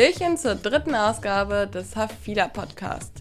Hallöchen 0.00 0.38
zur 0.38 0.54
dritten 0.54 0.94
Ausgabe 0.94 1.66
des 1.66 1.94
Hafila 1.94 2.48
Podcast. 2.48 3.12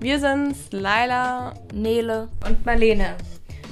Wir 0.00 0.18
sind's, 0.18 0.58
Laila, 0.72 1.54
Nele 1.72 2.26
und 2.44 2.66
Marlene. 2.66 3.14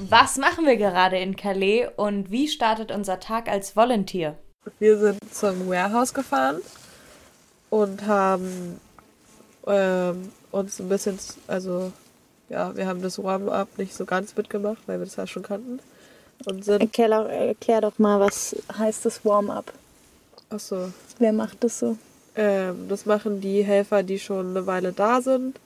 Was 0.07 0.37
machen 0.37 0.65
wir 0.65 0.77
gerade 0.77 1.17
in 1.17 1.35
Calais 1.35 1.89
und 1.97 2.31
wie 2.31 2.47
startet 2.47 2.93
unser 2.93 3.19
Tag 3.19 3.49
als 3.49 3.75
Volunteer? 3.75 4.37
Wir 4.79 4.97
sind 4.97 5.19
zum 5.33 5.67
Warehouse 5.67 6.13
gefahren 6.13 6.61
und 7.71 8.07
haben 8.07 8.79
ähm, 9.67 10.31
uns 10.51 10.79
ein 10.79 10.87
bisschen, 10.87 11.19
also 11.47 11.91
ja, 12.47 12.73
wir 12.73 12.87
haben 12.87 13.01
das 13.01 13.21
Warm-up 13.21 13.77
nicht 13.77 13.93
so 13.93 14.05
ganz 14.05 14.33
mitgemacht, 14.37 14.81
weil 14.85 14.99
wir 14.99 15.05
das 15.05 15.17
ja 15.17 15.27
schon 15.27 15.43
kannten. 15.43 15.81
Und 16.45 16.63
sind. 16.63 16.79
Erklär, 16.79 17.27
erklär 17.27 17.81
doch 17.81 17.99
mal, 17.99 18.21
was 18.21 18.55
heißt 18.77 19.05
das 19.05 19.25
Warm-up? 19.25 19.73
Achso. 20.49 20.93
Wer 21.19 21.33
macht 21.33 21.61
das 21.61 21.79
so? 21.79 21.97
Ähm, 22.35 22.87
das 22.89 23.05
machen 23.05 23.41
die 23.41 23.63
Helfer, 23.63 24.03
die 24.03 24.19
schon 24.19 24.49
eine 24.49 24.67
Weile 24.67 24.91
da 24.91 25.21
sind. 25.21 25.59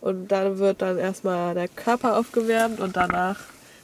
Und 0.00 0.28
dann 0.28 0.58
wird 0.58 0.82
dann 0.82 0.98
erstmal 0.98 1.54
der 1.54 1.68
Körper 1.68 2.18
aufgewärmt 2.18 2.78
und 2.78 2.96
danach 2.96 3.38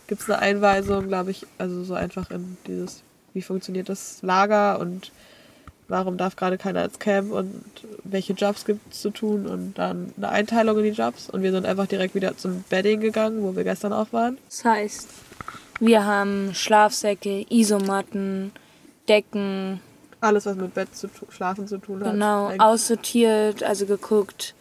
gibt 0.07 0.21
es 0.23 0.29
eine 0.29 0.39
Einweisung, 0.41 1.09
glaube 1.09 1.31
ich, 1.31 1.47
also 1.57 1.83
so 1.85 1.95
einfach 1.95 2.31
in 2.31 2.59
dieses, 2.67 3.03
wie 3.33 3.41
funktioniert 3.41 3.89
das 3.89 4.19
Lager 4.21 4.81
und 4.81 5.13
warum 5.89 6.17
darf 6.17 6.37
gerade 6.37 6.59
keiner 6.59 6.85
ins 6.85 6.99
Camp 6.99 7.33
und 7.33 7.63
welche 8.05 8.33
Jobs 8.35 8.65
gibt 8.65 8.93
es 8.93 9.01
zu 9.01 9.11
tun 9.11 9.47
und 9.47 9.79
dann 9.79 10.13
eine 10.17 10.29
Einteilung 10.29 10.79
in 10.79 10.85
die 10.85 10.91
Jobs 10.91 11.31
und 11.31 11.43
wir 11.43 11.53
sind 11.53 11.65
einfach 11.65 11.87
direkt 11.87 12.15
wieder 12.15 12.37
zum 12.37 12.65
Bedding 12.69 13.01
gegangen, 13.01 13.43
wo 13.43 13.57
wir 13.57 13.65
gestern 13.65 13.93
auch 13.93 14.13
waren. 14.13 14.37
Das 14.49 14.65
heißt, 14.65 15.09
wir 15.81 16.05
haben 16.05 16.55
Schlafsäcke, 16.55 17.47
Isomatten, 17.49 18.53
Decken. 19.09 19.81
Alles, 20.21 20.47
was 20.47 20.57
mit 20.57 20.75
Bett 20.75 20.95
zu 20.95 21.09
schlafen 21.31 21.67
zu 21.67 21.79
tun 21.79 22.05
hat. 22.05 22.13
Genau, 22.13 22.53
aussortiert, 22.59 23.63
also 23.63 23.87
geguckt, 23.87 24.55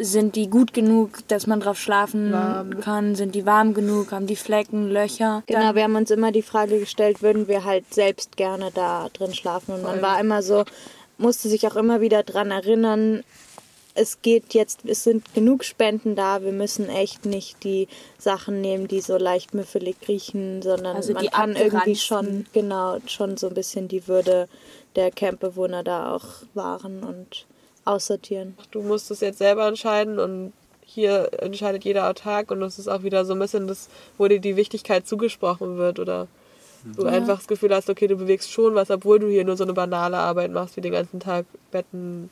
sind 0.00 0.36
die 0.36 0.48
gut 0.48 0.72
genug, 0.72 1.26
dass 1.28 1.46
man 1.46 1.60
drauf 1.60 1.78
schlafen 1.78 2.32
warm. 2.32 2.80
kann? 2.80 3.14
Sind 3.14 3.34
die 3.34 3.44
warm 3.44 3.74
genug? 3.74 4.12
Haben 4.12 4.26
die 4.26 4.36
Flecken, 4.36 4.88
Löcher? 4.90 5.42
Genau, 5.46 5.74
wir 5.74 5.82
haben 5.82 5.96
uns 5.96 6.10
immer 6.10 6.32
die 6.32 6.42
Frage 6.42 6.78
gestellt, 6.78 7.22
würden 7.22 7.46
wir 7.46 7.64
halt 7.64 7.92
selbst 7.92 8.36
gerne 8.36 8.70
da 8.74 9.08
drin 9.12 9.34
schlafen? 9.34 9.74
Und 9.74 9.82
man 9.82 10.00
war 10.00 10.18
immer 10.18 10.42
so, 10.42 10.64
musste 11.18 11.48
sich 11.48 11.66
auch 11.66 11.76
immer 11.76 12.00
wieder 12.00 12.22
dran 12.22 12.50
erinnern, 12.50 13.22
es 13.96 14.22
geht 14.22 14.54
jetzt, 14.54 14.84
es 14.84 15.04
sind 15.04 15.34
genug 15.34 15.64
Spenden 15.64 16.14
da, 16.14 16.42
wir 16.42 16.52
müssen 16.52 16.88
echt 16.88 17.24
nicht 17.24 17.64
die 17.64 17.88
Sachen 18.18 18.60
nehmen, 18.60 18.88
die 18.88 19.00
so 19.00 19.16
leicht 19.16 19.54
müffelig 19.54 19.96
riechen, 20.06 20.62
sondern 20.62 20.96
also 20.96 21.12
man 21.12 21.26
kann 21.26 21.56
irgendwie 21.56 21.96
schon, 21.96 22.46
genau, 22.52 22.98
schon 23.06 23.36
so 23.36 23.48
ein 23.48 23.54
bisschen 23.54 23.88
die 23.88 24.06
Würde 24.06 24.48
der 24.94 25.10
Campbewohner 25.10 25.82
da 25.82 26.14
auch 26.14 26.26
wahren 26.54 27.02
und 27.02 27.46
aussortieren. 27.84 28.56
Du 28.70 28.82
musst 28.82 29.10
es 29.10 29.20
jetzt 29.20 29.38
selber 29.38 29.66
entscheiden 29.66 30.18
und 30.18 30.52
hier 30.84 31.30
entscheidet 31.40 31.84
jeder 31.84 32.08
autark 32.08 32.50
und 32.50 32.60
das 32.60 32.78
ist 32.78 32.88
auch 32.88 33.02
wieder 33.02 33.24
so 33.24 33.32
ein 33.32 33.38
bisschen 33.38 33.66
das, 33.66 33.88
wo 34.18 34.28
dir 34.28 34.40
die 34.40 34.56
Wichtigkeit 34.56 35.06
zugesprochen 35.06 35.78
wird 35.78 35.98
oder 35.98 36.28
du 36.84 37.04
ja. 37.04 37.12
einfach 37.12 37.38
das 37.38 37.48
Gefühl 37.48 37.74
hast, 37.74 37.90
okay, 37.90 38.06
du 38.06 38.16
bewegst 38.16 38.50
schon 38.50 38.74
was, 38.74 38.90
obwohl 38.90 39.18
du 39.18 39.28
hier 39.28 39.44
nur 39.44 39.56
so 39.56 39.64
eine 39.64 39.72
banale 39.72 40.18
Arbeit 40.18 40.52
machst, 40.52 40.76
wie 40.76 40.80
den 40.80 40.92
ganzen 40.92 41.18
Tag 41.18 41.46
Betten 41.70 42.30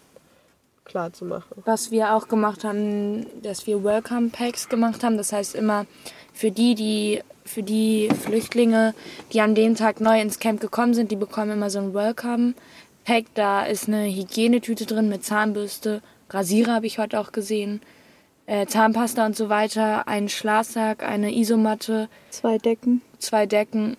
klar 0.84 1.12
zu 1.12 1.24
machen. 1.24 1.62
Was 1.64 1.90
wir 1.90 2.14
auch 2.14 2.28
gemacht 2.28 2.64
haben, 2.64 3.26
dass 3.42 3.66
wir 3.66 3.82
Welcome 3.82 4.28
Packs 4.28 4.68
gemacht 4.68 5.02
haben, 5.02 5.16
das 5.16 5.32
heißt 5.32 5.54
immer 5.54 5.86
für 6.32 6.50
die, 6.50 6.74
die 6.74 7.22
für 7.44 7.62
die 7.62 8.08
Flüchtlinge, 8.22 8.94
die 9.32 9.40
an 9.42 9.54
dem 9.54 9.74
Tag 9.74 10.00
neu 10.00 10.18
ins 10.20 10.38
Camp 10.38 10.60
gekommen 10.60 10.94
sind, 10.94 11.10
die 11.10 11.16
bekommen 11.16 11.50
immer 11.52 11.68
so 11.68 11.78
ein 11.78 11.92
Welcome 11.92 12.54
Pack. 13.04 13.26
Da 13.34 13.66
ist 13.66 13.86
eine 13.86 14.06
Hygienetüte 14.06 14.86
drin 14.86 15.10
mit 15.10 15.24
Zahnbürste, 15.24 16.00
Rasierer 16.30 16.74
habe 16.74 16.86
ich 16.86 16.98
heute 16.98 17.20
auch 17.20 17.32
gesehen, 17.32 17.80
äh, 18.46 18.66
Zahnpasta 18.66 19.24
und 19.24 19.36
so 19.36 19.48
weiter, 19.48 20.08
ein 20.08 20.28
Schlafsack, 20.28 21.02
eine 21.02 21.34
Isomatte. 21.34 22.08
Zwei 22.30 22.58
Decken. 22.58 23.02
Zwei 23.18 23.46
Decken. 23.46 23.96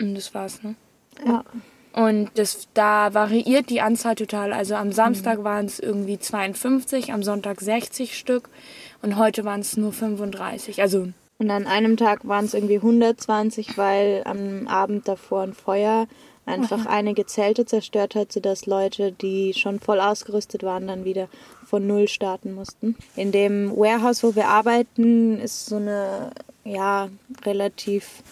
Und 0.00 0.14
das 0.14 0.34
war's, 0.34 0.62
ne? 0.62 0.74
Ja. 1.24 1.44
Und 1.92 2.30
das, 2.34 2.68
da 2.74 3.14
variiert 3.14 3.70
die 3.70 3.80
Anzahl 3.80 4.14
total. 4.14 4.52
Also 4.52 4.74
am 4.74 4.92
Samstag 4.92 5.40
mhm. 5.40 5.44
waren 5.44 5.66
es 5.66 5.78
irgendwie 5.80 6.18
52, 6.18 7.12
am 7.12 7.22
Sonntag 7.22 7.60
60 7.60 8.16
Stück 8.16 8.48
und 9.02 9.16
heute 9.16 9.44
waren 9.44 9.60
es 9.60 9.76
nur 9.76 9.92
35. 9.92 10.80
Also 10.82 11.08
und 11.40 11.50
an 11.52 11.68
einem 11.68 11.96
Tag 11.96 12.26
waren 12.26 12.46
es 12.46 12.54
irgendwie 12.54 12.76
120, 12.76 13.78
weil 13.78 14.22
am 14.24 14.66
Abend 14.66 15.06
davor 15.06 15.42
ein 15.42 15.54
Feuer 15.54 16.08
einfach 16.46 16.86
Aha. 16.86 16.90
einige 16.90 17.26
Zelte 17.26 17.64
zerstört 17.64 18.16
hat, 18.16 18.32
sodass 18.32 18.66
Leute, 18.66 19.12
die 19.12 19.54
schon 19.54 19.78
voll 19.78 20.00
ausgerüstet 20.00 20.64
waren, 20.64 20.88
dann 20.88 21.04
wieder 21.04 21.28
von 21.64 21.86
Null 21.86 22.08
starten 22.08 22.54
mussten. 22.54 22.96
In 23.14 23.30
dem 23.30 23.70
Warehouse, 23.76 24.24
wo 24.24 24.34
wir 24.34 24.48
arbeiten, 24.48 25.38
ist 25.38 25.66
so 25.66 25.76
eine 25.76 26.30
ja 26.64 27.08
relativ 27.44 28.22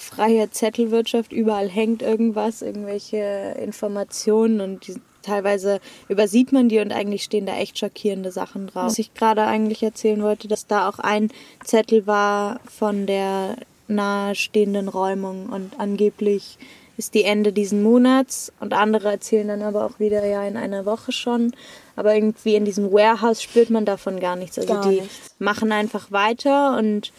freie 0.00 0.50
Zettelwirtschaft. 0.50 1.32
Überall 1.32 1.68
hängt 1.68 2.02
irgendwas, 2.02 2.62
irgendwelche 2.62 3.56
Informationen 3.62 4.60
und 4.60 4.86
die, 4.86 4.96
teilweise 5.22 5.80
übersieht 6.08 6.52
man 6.52 6.68
die 6.68 6.78
und 6.78 6.92
eigentlich 6.92 7.22
stehen 7.22 7.46
da 7.46 7.56
echt 7.56 7.78
schockierende 7.78 8.32
Sachen 8.32 8.66
drauf. 8.66 8.86
Was 8.86 8.98
ich 8.98 9.14
gerade 9.14 9.44
eigentlich 9.44 9.82
erzählen 9.82 10.22
wollte, 10.22 10.48
dass 10.48 10.66
da 10.66 10.88
auch 10.88 10.98
ein 10.98 11.30
Zettel 11.64 12.06
war 12.06 12.60
von 12.70 13.06
der 13.06 13.56
nahestehenden 13.88 14.88
Räumung 14.88 15.46
und 15.46 15.78
angeblich 15.78 16.58
ist 16.96 17.14
die 17.14 17.24
Ende 17.24 17.52
diesen 17.52 17.82
Monats 17.82 18.52
und 18.60 18.74
andere 18.74 19.10
erzählen 19.10 19.48
dann 19.48 19.62
aber 19.62 19.86
auch 19.86 19.98
wieder 19.98 20.24
ja 20.26 20.44
in 20.44 20.56
einer 20.56 20.84
Woche 20.84 21.12
schon. 21.12 21.52
Aber 21.96 22.14
irgendwie 22.14 22.56
in 22.56 22.66
diesem 22.66 22.92
Warehouse 22.92 23.42
spürt 23.42 23.70
man 23.70 23.86
davon 23.86 24.20
gar 24.20 24.36
nichts. 24.36 24.58
Also 24.58 24.74
gar 24.74 24.88
die 24.88 25.00
nichts. 25.00 25.34
machen 25.38 25.72
einfach 25.72 26.12
weiter 26.12 26.76
und 26.78 27.12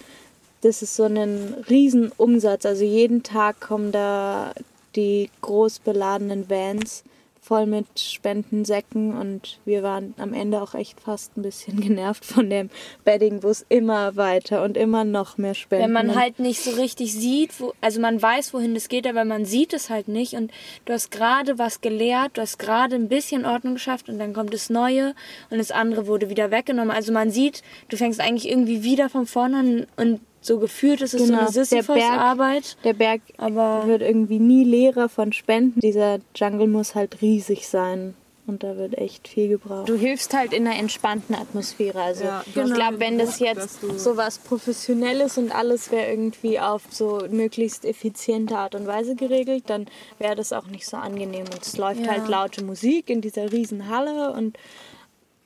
das 0.62 0.82
ist 0.82 0.96
so 0.96 1.04
ein 1.04 1.56
Riesenumsatz. 1.70 2.66
Also 2.66 2.84
jeden 2.84 3.24
Tag 3.24 3.60
kommen 3.60 3.92
da 3.92 4.54
die 4.96 5.30
groß 5.42 5.80
beladenen 5.80 6.50
Vans 6.50 7.04
voll 7.44 7.66
mit 7.66 8.00
Spendensäcken 8.00 9.18
und 9.18 9.60
wir 9.66 9.82
waren 9.82 10.14
am 10.18 10.34
Ende 10.34 10.62
auch 10.62 10.76
echt 10.76 11.02
fast 11.02 11.36
ein 11.36 11.42
bisschen 11.42 11.82
genervt 11.82 12.24
von 12.24 12.50
dem 12.50 12.70
Beddingbus 13.04 13.66
immer 13.68 14.16
weiter 14.16 14.64
und 14.64 14.78
immer 14.78 15.04
noch 15.04 15.40
mehr 15.40 15.56
Spenden. 15.56 15.86
Wenn 15.86 15.92
man 15.92 16.16
halt 16.16 16.38
nicht 16.38 16.62
so 16.62 16.72
richtig 16.72 17.14
sieht, 17.14 17.60
wo, 17.60 17.74
also 17.82 18.00
man 18.00 18.22
weiß, 18.22 18.54
wohin 18.54 18.76
das 18.76 18.90
geht, 18.90 19.08
aber 19.08 19.26
man 19.26 19.46
sieht 19.46 19.74
es 19.74 19.90
halt 19.90 20.08
nicht 20.08 20.34
und 20.36 20.52
du 20.86 20.94
hast 20.94 21.10
gerade 21.10 21.58
was 21.58 21.82
gelehrt, 21.82 22.38
du 22.38 22.42
hast 22.42 22.60
gerade 22.60 22.96
ein 22.96 23.10
bisschen 23.10 23.44
Ordnung 23.44 23.74
geschafft 23.74 24.08
und 24.08 24.20
dann 24.20 24.34
kommt 24.34 24.54
das 24.54 24.70
Neue 24.70 25.16
und 25.50 25.58
das 25.58 25.72
andere 25.72 26.06
wurde 26.06 26.30
wieder 26.30 26.52
weggenommen. 26.52 26.96
Also 26.96 27.12
man 27.12 27.32
sieht, 27.32 27.64
du 27.90 27.98
fängst 27.98 28.22
eigentlich 28.22 28.50
irgendwie 28.50 28.84
wieder 28.84 29.10
von 29.10 29.26
vorne 29.26 29.58
an 29.58 29.88
und 29.98 30.22
so 30.42 30.58
gefühlt 30.60 31.02
ist 31.02 31.14
es 31.14 31.24
genau. 31.24 31.38
so 31.38 31.42
eine 31.42 31.52
Sisyphus-Arbeit. 31.52 32.78
Der 32.84 32.94
Berg 32.94 33.22
aber 33.38 33.84
wird 33.86 34.02
irgendwie 34.02 34.40
nie 34.40 34.64
leerer 34.64 35.08
von 35.08 35.34
Spenden. 35.34 35.80
Dieser 35.80 36.20
Jungle 36.36 36.68
muss 36.68 36.96
halt 36.96 37.22
riesig 37.22 37.68
sein. 37.68 38.16
Und 38.48 38.64
da 38.64 38.76
wird 38.76 38.98
echt 38.98 39.28
viel 39.28 39.50
gebraucht. 39.50 39.88
Du 39.88 39.96
hilfst 39.96 40.34
halt 40.34 40.52
in 40.52 40.68
einer 40.68 40.78
entspannten 40.78 41.36
Atmosphäre. 41.36 42.02
Also 42.02 42.24
ja, 42.24 42.44
genau. 42.54 42.68
ich 42.68 42.74
glaube, 42.74 43.00
wenn 43.00 43.20
das 43.20 43.40
jetzt 43.40 43.80
so 43.98 44.18
was 44.18 44.40
Professionelles 44.40 45.38
und 45.38 45.56
alles 45.56 45.92
wäre 45.92 46.10
irgendwie 46.10 46.60
auf 46.60 46.82
so 46.90 47.22
möglichst 47.30 47.86
effiziente 47.86 48.58
Art 48.58 48.74
und 48.74 48.88
Weise 48.88 49.16
geregelt, 49.16 49.66
dann 49.68 49.86
wäre 50.18 50.36
das 50.36 50.54
auch 50.54 50.66
nicht 50.66 50.88
so 50.88 50.98
angenehm. 50.98 51.46
Und 51.54 51.62
es 51.62 51.78
läuft 51.78 52.02
ja. 52.02 52.12
halt 52.12 52.28
laute 52.28 52.64
Musik 52.64 53.10
in 53.12 53.22
dieser 53.22 53.52
riesen 53.52 53.88
Halle 53.88 54.34
und 54.34 54.58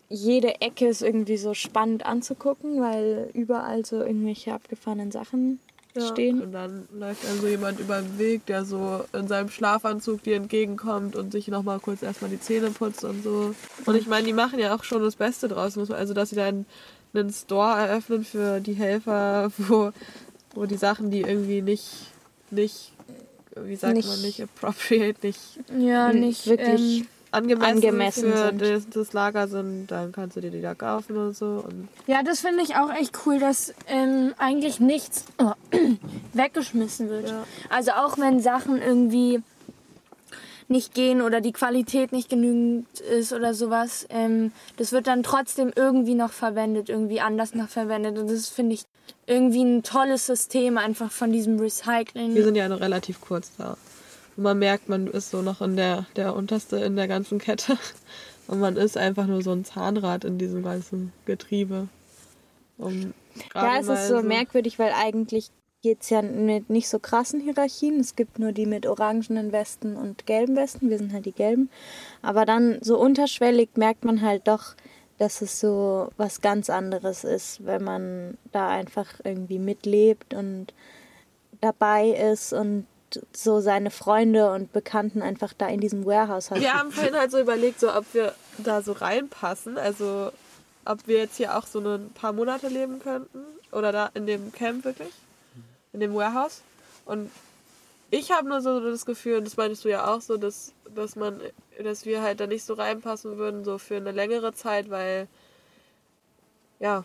jede 0.10 0.62
Ecke 0.62 0.88
ist 0.88 1.02
irgendwie 1.02 1.38
so 1.38 1.54
spannend 1.54 2.06
anzugucken, 2.06 2.82
weil 2.82 3.30
überall 3.34 3.86
so 3.86 3.98
irgendwelche 3.98 4.54
abgefahrenen 4.54 5.12
Sachen 5.12 5.60
ja, 5.96 6.08
stehen. 6.08 6.42
Und 6.42 6.52
dann 6.52 6.88
läuft 6.94 7.24
dann 7.24 7.40
so 7.40 7.48
jemand 7.48 7.80
über 7.80 8.02
den 8.02 8.20
Weg, 8.20 8.46
der 8.46 8.66
so 8.66 9.04
in 9.14 9.28
seinem 9.28 9.50
Schlafanzug 9.50 10.24
dir 10.24 10.36
entgegenkommt 10.36 11.16
und 11.16 11.32
sich 11.32 11.48
nochmal 11.48 11.80
kurz 11.80 12.04
erstmal 12.04 12.30
die 12.30 12.40
Zähne 12.40 12.70
putzt 12.70 13.04
und 13.04 13.24
so. 13.24 13.56
Und 13.86 13.96
ich 13.96 14.08
meine, 14.08 14.28
die 14.28 14.34
machen 14.34 14.60
ja 14.60 14.76
auch 14.76 14.84
schon 14.84 15.02
das 15.02 15.16
Beste 15.16 15.48
draus. 15.48 15.78
Also, 15.78 16.14
dass 16.14 16.30
sie 16.30 16.36
dann 16.36 16.66
einen 17.14 17.32
Store 17.32 17.80
eröffnen 17.80 18.26
für 18.26 18.60
die 18.60 18.74
Helfer, 18.74 19.52
wo, 19.58 19.92
wo 20.54 20.66
die 20.66 20.78
Sachen, 20.78 21.12
die 21.12 21.22
irgendwie 21.22 21.62
nicht, 21.62 22.12
nicht 22.52 22.92
wie 23.56 23.76
sagt 23.76 23.96
nicht, 23.96 24.08
man, 24.08 24.22
nicht 24.22 24.42
appropriate, 24.42 25.26
nicht, 25.26 25.60
ja, 25.80 26.12
nicht 26.12 26.46
wirklich. 26.46 27.00
Ähm, 27.00 27.08
angemessen, 27.36 27.76
angemessen 27.76 28.34
für 28.34 28.54
das, 28.54 28.90
das, 28.90 29.14
Lager 29.14 29.48
sind, 29.48 29.88
dann 29.88 30.12
kannst 30.12 30.38
du 30.38 30.42
dir 30.42 30.52
die 30.52 30.62
da 30.62 30.74
kaufen 30.74 31.18
und 31.18 31.36
so. 31.36 31.66
Und 31.68 31.88
ja, 32.08 32.24
das 32.24 32.40
finde 32.40 32.64
ich 32.64 32.76
auch 32.76 32.92
echt 32.94 33.20
cool, 33.26 33.40
dass 33.40 33.74
ähm, 33.88 34.34
eigentlich 34.38 34.80
nichts 34.80 35.26
oh, 35.38 35.54
weggeschmissen 36.34 37.10
wird. 37.10 37.30
Ja. 37.30 37.44
Also 37.70 37.92
auch 37.92 38.18
wenn 38.18 38.40
Sachen 38.40 38.82
irgendwie 38.82 39.42
nicht 40.68 40.94
gehen 40.94 41.22
oder 41.22 41.42
die 41.42 41.52
Qualität 41.52 42.12
nicht 42.12 42.30
genügend 42.30 43.00
ist 43.00 43.34
oder 43.34 43.54
sowas, 43.54 44.08
ähm, 44.10 44.52
das 44.78 44.92
wird 44.92 45.08
dann 45.08 45.24
trotzdem 45.24 45.72
irgendwie 45.76 46.16
noch 46.16 46.32
verwendet, 46.32 46.90
irgendwie 46.90 47.22
anders 47.22 47.54
noch 47.54 47.70
verwendet. 47.70 48.18
Und 48.18 48.30
das 48.30 48.50
finde 48.50 48.74
ich 48.76 48.86
irgendwie 49.28 49.64
ein 49.64 49.84
tolles 49.84 50.26
System 50.26 50.78
einfach 50.78 51.12
von 51.12 51.32
diesem 51.32 51.60
Recycling. 51.60 52.34
Wir 52.34 52.44
sind 52.44 52.56
ja 52.56 52.68
noch 52.68 52.80
relativ 52.80 53.22
kurz 53.22 53.52
da. 53.58 53.78
Und 54.38 54.44
man 54.44 54.60
merkt, 54.60 54.90
man 54.90 55.08
ist 55.08 55.32
so 55.32 55.42
noch 55.42 55.62
in 55.62 55.76
der, 55.76 56.06
der 56.16 56.36
unterste 56.36 56.78
in 56.78 56.96
der 56.96 57.08
ganzen 57.08 57.40
Kette. 57.40 57.78
Und 58.48 58.60
man 58.60 58.78
ist 58.78 58.98
einfach 58.98 59.26
nur 59.26 59.42
so 59.42 59.52
ein 59.52 59.66
Zahnrad 59.66 60.24
in 60.24 60.38
diesem 60.38 60.64
ganzen 60.64 61.12
Getriebe. 61.26 61.88
Um 62.78 63.14
gerade 63.50 63.68
Ja, 63.68 63.80
es 63.80 63.88
ist 63.88 64.08
so 64.10 64.22
merkwürdig, 64.22 64.78
weil 64.78 64.92
eigentlich 64.94 65.50
geht 65.82 66.02
es 66.02 66.10
ja 66.10 66.22
mit 66.22 66.70
nicht 66.70 66.90
so 66.90 67.00
krassen 67.00 67.40
Hierarchien. 67.40 68.00
Es 68.00 68.16
gibt 68.16 68.40
nur 68.40 68.52
die 68.52 68.66
mit 68.66 68.86
orangenen 68.86 69.52
Westen 69.52 69.96
und 69.96 70.26
gelben 70.26 70.56
Westen. 70.56 70.90
Wir 70.90 70.98
sind 70.98 71.14
halt 71.14 71.26
die 71.26 71.32
gelben. 71.32 71.70
Aber 72.22 72.46
dann 72.46 72.80
so 72.82 73.00
unterschwellig 73.00 73.70
merkt 73.76 74.04
man 74.04 74.22
halt 74.22 74.48
doch, 74.48 74.76
dass 75.18 75.42
es 75.42 75.60
so 75.60 76.10
was 76.18 76.42
ganz 76.42 76.70
anderes 76.70 77.24
ist, 77.24 77.66
wenn 77.66 77.84
man 77.84 78.38
da 78.52 78.68
einfach 78.70 79.08
irgendwie 79.24 79.60
mitlebt 79.60 80.34
und 80.34 80.74
dabei 81.62 82.10
ist 82.10 82.52
und 82.52 82.86
so 83.34 83.60
seine 83.60 83.92
Freunde 83.92 84.52
und 84.52 84.74
Bekannten 84.74 85.22
einfach 85.22 85.54
da 85.54 85.68
in 85.68 85.80
diesem 85.80 86.06
Warehouse 86.06 86.52
hat. 86.52 86.60
Wir 86.60 86.74
haben 86.74 86.92
vorhin 86.92 87.16
halt 87.16 87.32
so 87.32 87.40
überlegt, 87.40 87.80
so 87.80 87.94
ob 87.94 88.06
wir 88.14 88.34
da 88.58 88.82
so 88.82 88.92
reinpassen. 88.92 89.78
Also 89.78 90.32
ob 90.86 91.08
wir 91.08 91.18
jetzt 91.18 91.38
hier 91.38 91.58
auch 91.58 91.66
so 91.66 91.80
ein 91.80 92.12
paar 92.14 92.34
Monate 92.34 92.68
leben 92.68 93.00
könnten. 93.00 93.40
Oder 93.72 93.92
da 93.92 94.10
in 94.14 94.26
dem 94.26 94.52
Camp 94.52 94.86
wirklich. 94.86 95.14
In 95.94 96.00
dem 96.00 96.14
Warehouse. 96.14 96.62
Und 97.06 97.32
ich 98.12 98.32
habe 98.32 98.48
nur 98.48 98.62
so 98.62 98.80
das 98.80 99.06
Gefühl, 99.06 99.38
und 99.38 99.46
das 99.46 99.58
meinst 99.58 99.84
du 99.84 99.90
ja 99.90 100.14
auch 100.14 100.22
so, 100.22 100.38
dass, 100.38 100.74
dass 100.94 101.16
man, 101.16 101.40
dass 101.82 102.06
wir 102.06 102.22
halt 102.22 102.40
da 102.40 102.48
nicht 102.48 102.64
so 102.64 102.74
reinpassen 102.74 103.38
würden, 103.38 103.66
so 103.66 103.78
für 103.78 103.98
eine 103.98 104.12
längere 104.12 104.54
Zeit, 104.54 104.90
weil 104.90 105.28
ja, 106.80 107.04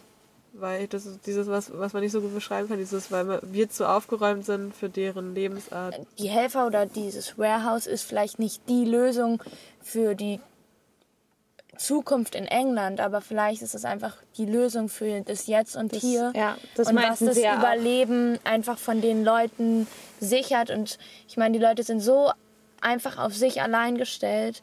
weil 0.53 0.87
das 0.89 1.07
ist 1.07 1.27
dieses, 1.27 1.47
was, 1.49 1.71
was 1.79 1.93
man 1.93 2.03
nicht 2.03 2.13
so 2.13 2.21
gut 2.21 2.35
beschreiben 2.35 2.69
kann, 2.69 2.79
dieses, 2.79 3.11
weil 3.13 3.41
wir- 3.43 3.71
zu 3.71 3.89
aufgeräumt 3.89 4.45
sind 4.45 4.75
für 4.75 4.89
deren 4.89 5.35
Lebensart. 5.35 5.95
die 6.19 6.29
Helfer 6.29 6.67
oder 6.67 6.87
dieses 6.87 7.39
Warehouse 7.39 7.87
ist 7.87 8.03
vielleicht 8.03 8.39
nicht 8.39 8.69
die 8.69 8.85
Lösung 8.85 9.43
für 9.81 10.15
die 10.15 10.41
Zukunft 11.77 12.35
in 12.35 12.45
England, 12.47 13.01
aber 13.01 13.21
vielleicht 13.21 13.63
ist 13.63 13.75
es 13.75 13.85
einfach 13.87 14.17
die 14.37 14.45
Lösung 14.45 14.89
für 14.89 15.23
das 15.23 15.47
Jetzt 15.47 15.77
und 15.77 15.95
Hier. 15.95 16.33
ja, 16.37 16.57
das 16.75 16.89
und 16.89 16.97
was 16.97 17.21
das 17.21 17.39
ja 17.39 17.55
auch. 17.55 17.59
Überleben 17.59 18.39
einfach 18.45 18.77
von 18.77 19.01
den 19.01 19.25
Leuten 19.25 19.87
sichert. 20.21 20.69
Und 20.71 20.99
ich 21.27 21.37
meine, 21.39 21.57
die 21.59 21.65
Leute 21.65 21.83
sind 21.83 22.01
so 22.01 22.33
einfach 22.83 23.17
auf 23.19 23.35
sich 23.35 23.63
allein 23.63 23.97
gestellt. 23.97 24.63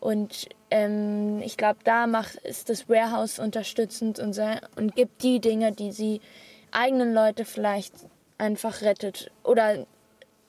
Und 0.00 0.48
ähm, 0.70 1.40
ich 1.42 1.56
glaube, 1.56 1.78
da 1.84 2.06
macht 2.06 2.36
ist 2.36 2.68
das 2.68 2.88
Warehouse 2.88 3.38
unterstützend 3.38 4.18
und, 4.18 4.38
und 4.76 4.94
gibt 4.94 5.22
die 5.22 5.40
Dinge, 5.40 5.72
die 5.72 5.92
sie 5.92 6.20
eigenen 6.70 7.14
Leute 7.14 7.44
vielleicht 7.44 7.94
einfach 8.38 8.82
rettet. 8.82 9.30
Oder 9.42 9.86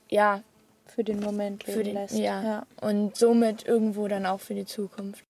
ja, 0.09 0.43
für 0.85 1.03
den 1.03 1.19
Moment 1.19 1.63
für 1.63 1.83
den, 1.83 1.95
lässt. 1.95 2.17
ja. 2.43 2.65
Und 2.81 3.15
somit 3.15 3.65
irgendwo 3.67 4.07
dann 4.07 4.25
auch 4.25 4.39
für 4.39 4.55
die 4.55 4.65
Zukunft. 4.65 5.26